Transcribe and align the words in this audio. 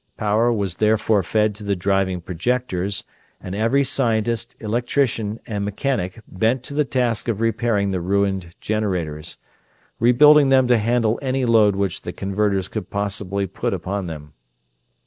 Power 0.17 0.51
was 0.51 0.77
therefore 0.77 1.21
fed 1.21 1.53
to 1.53 1.63
the 1.63 1.75
driving 1.75 2.21
projectors, 2.21 3.03
and 3.39 3.53
each 3.53 3.85
scientist, 3.85 4.55
electrician, 4.59 5.39
and 5.45 5.63
mechanic 5.63 6.23
bent 6.27 6.63
to 6.63 6.73
the 6.73 6.85
task 6.85 7.27
of 7.27 7.39
repairing 7.39 7.91
the 7.91 8.01
ruined 8.01 8.55
generators; 8.59 9.37
rebuilding 9.99 10.49
them 10.49 10.67
to 10.69 10.79
handle 10.79 11.19
any 11.21 11.45
load 11.45 11.75
which 11.75 12.01
the 12.01 12.13
converters 12.13 12.67
could 12.67 12.89
possibly 12.89 13.45
put 13.45 13.75
upon 13.75 14.07
them. 14.07 14.33